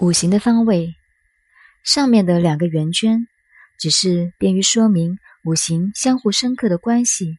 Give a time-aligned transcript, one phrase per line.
[0.00, 0.96] 五行的方位，
[1.84, 3.28] 上面的两个圆圈，
[3.78, 7.36] 只是便于说明五行相互深刻的关系，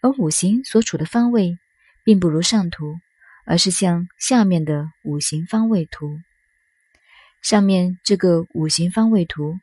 [0.00, 1.58] 而五行所处的方位，
[2.04, 3.00] 并不如上图，
[3.44, 6.20] 而是像下面的五行方位图。
[7.42, 9.58] 上面这个五行方位图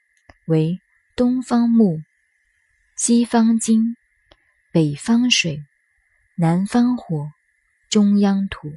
[0.46, 0.82] 为
[1.16, 2.02] 东方木、
[2.98, 3.96] 西方金、
[4.74, 5.64] 北方水、
[6.36, 7.32] 南方火、
[7.90, 8.74] 中央土。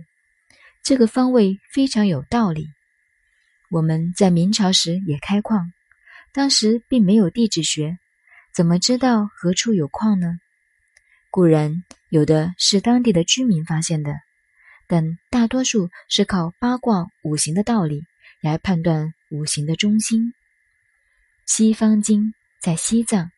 [0.84, 2.68] 这个方位非常有道理。
[3.68, 5.72] 我们在明朝时也开矿，
[6.32, 7.98] 当时并没有地质学，
[8.54, 10.38] 怎么知道何处有矿呢？
[11.30, 14.14] 固然有的是当地的居民发现的，
[14.86, 18.04] 但大多数是靠八卦五行的道理
[18.40, 20.32] 来判断五行的中心。
[21.44, 23.30] 西方金在西藏，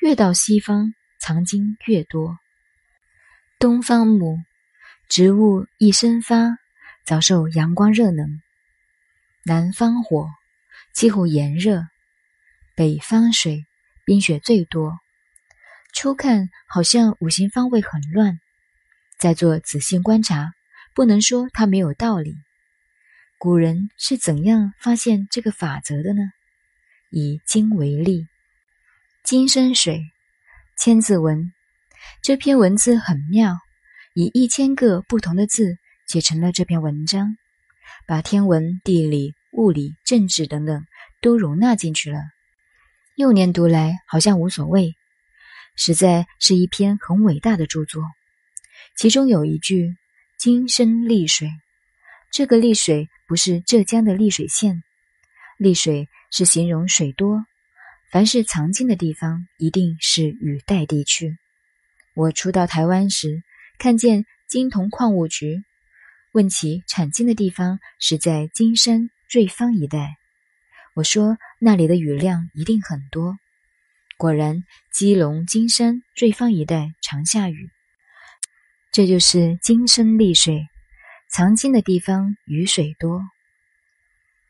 [0.00, 2.38] 越到西方藏经越多。
[3.58, 4.38] 东方木，
[5.08, 6.58] 植物一生发，
[7.04, 8.40] 早受阳光热能。
[9.44, 10.28] 南方火，
[10.94, 11.82] 气候炎热；
[12.76, 13.66] 北方水，
[14.04, 14.98] 冰雪最多。
[15.92, 18.38] 初看好像五行方位很乱，
[19.18, 20.52] 再做仔细观察，
[20.94, 22.36] 不能说它没有道理。
[23.36, 26.22] 古人是怎样发现这个法则的呢？
[27.10, 28.28] 以金为例，
[29.24, 30.04] 金生水，
[30.78, 31.52] 千字文。
[32.22, 33.58] 这篇文字很妙，
[34.14, 37.36] 以一千个不同的字写成了这篇文章。
[38.06, 40.84] 把天文、地理、物理、政治等等
[41.20, 42.18] 都容纳进去了。
[43.16, 44.94] 幼年读来好像无所谓，
[45.76, 48.02] 实在是一篇很伟大的著作。
[48.96, 49.96] 其中有一句
[50.38, 51.50] “金生丽水”，
[52.32, 54.82] 这个丽水不是浙江的丽水县，
[55.58, 57.44] 丽水是形容水多。
[58.10, 61.38] 凡是藏金的地方，一定是雨带地区。
[62.14, 63.42] 我初到台湾时，
[63.78, 65.62] 看见金铜矿务局。
[66.32, 70.16] 问起产金的地方是在金山瑞芳一带，
[70.94, 73.36] 我说那里的雨量一定很多。
[74.16, 77.68] 果然，基隆、金山、瑞芳一带常下雨，
[78.92, 80.68] 这就是金生丽水，
[81.28, 83.20] 藏金的地方雨水多。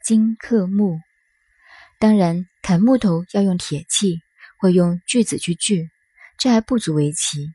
[0.05, 1.01] 金克木，
[1.99, 4.21] 当然砍木头要用铁器，
[4.59, 5.91] 会用锯子去锯，
[6.39, 7.53] 这还不足为奇。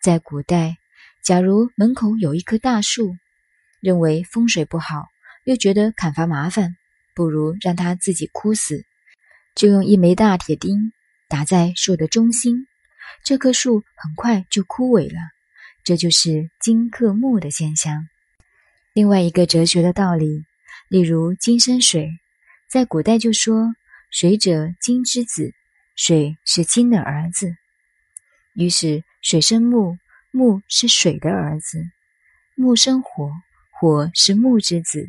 [0.00, 0.78] 在古代，
[1.22, 3.16] 假如门口有一棵大树，
[3.86, 5.04] 认为风水不好，
[5.44, 6.76] 又觉得砍伐麻烦，
[7.14, 8.84] 不如让它自己枯死，
[9.54, 10.92] 就用一枚大铁钉
[11.28, 12.66] 打在树的中心，
[13.22, 15.20] 这棵树很快就枯萎了。
[15.84, 18.08] 这就是金克木的现象。
[18.92, 20.44] 另外一个哲学的道理，
[20.88, 22.10] 例如金生水，
[22.68, 23.72] 在古代就说
[24.10, 25.54] 水者金之子，
[25.94, 27.54] 水是金的儿子，
[28.52, 29.96] 于是水生木，
[30.32, 31.84] 木是水的儿子，
[32.56, 33.30] 木生火。
[33.78, 35.06] 火是木之子，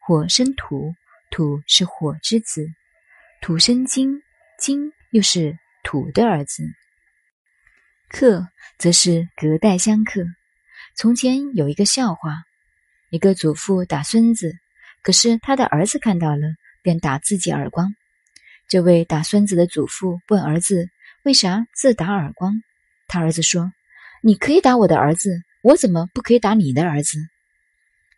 [0.00, 0.92] 火生土，
[1.30, 2.66] 土是火之子，
[3.40, 4.22] 土生金，
[4.58, 6.64] 金又是土的儿子。
[8.08, 10.24] 克则是隔代相克。
[10.96, 12.42] 从前有一个笑话：
[13.10, 14.52] 一个祖父打孙子，
[15.00, 16.42] 可是他的儿子看到了，
[16.82, 17.94] 便打自己耳光。
[18.66, 20.88] 这位打孙子的祖父问儿子
[21.22, 22.62] ：“为啥自打耳光？”
[23.06, 23.70] 他儿子说
[24.24, 27.16] ：“你可以打我的儿子，我怎么不可以打你的儿子？”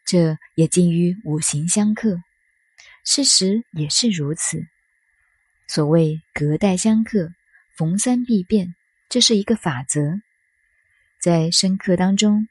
[0.08, 2.18] 这也近于五行相克，
[3.04, 4.58] 事实也是如此。
[5.66, 7.30] 所谓隔代相克，
[7.76, 8.74] 逢三必变，
[9.10, 10.00] 这是一个法则。
[11.20, 12.48] 在生克当中，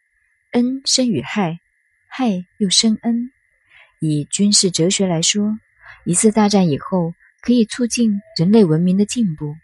[0.52, 1.58] 恩生与害，
[2.08, 3.32] 害又生恩。
[4.00, 5.58] 以军事哲学来说，
[6.06, 9.56] 一次大战以后可以促进人类文明的进步，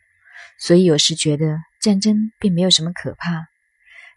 [0.57, 3.45] 所以有时觉得战争并没有什么可怕。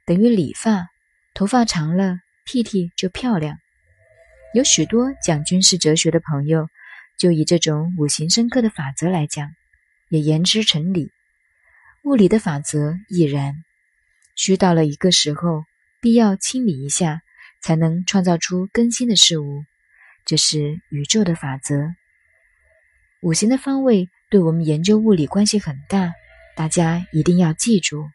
[0.06, 0.88] 等于理发，
[1.34, 3.58] 头发长了剃剃就漂亮。
[4.56, 6.70] 有许多讲军事哲学的朋友，
[7.18, 9.50] 就以这种五行深刻的法则来讲，
[10.08, 11.10] 也言之成理。
[12.04, 13.52] 物理的法则亦然，
[14.34, 15.64] 需到了一个时候，
[16.00, 17.20] 必要清理一下，
[17.60, 19.62] 才能创造出更新的事物。
[20.24, 21.92] 这是宇宙的法则。
[23.20, 26.14] 五行的方位对我们研究物理关系很大，
[26.56, 28.08] 大家一定要记住。